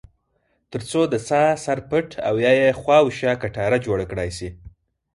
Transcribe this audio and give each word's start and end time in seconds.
ترڅو 0.71 1.01
د 1.09 1.15
څاه 1.27 1.49
سر 1.63 1.79
پټ 1.89 2.07
او 2.27 2.35
یا 2.45 2.51
یې 2.61 2.69
خواوشا 2.81 3.31
کټاره 3.43 3.77
جوړه 3.85 4.05
کړای 4.11 4.29
شي. 4.37 4.49